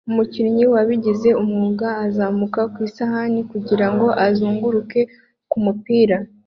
Umukinnyi 0.09 0.65
wabigize 0.73 1.29
umwuga 1.41 1.87
azamuka 2.05 2.61
ku 2.73 2.79
isahani 2.87 3.39
kugirango 3.51 4.07
azunguruke 4.25 4.99
ku 5.49 5.57
mupira 5.65 6.17